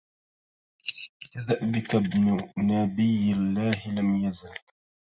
[1.31, 4.53] كدأبك ابن نبي الله لم يزل